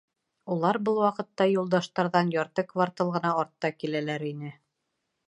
[0.53, 4.51] Улар был ваҡытта Юлдаштарҙан ярты квартал ғына артта киләләр ине.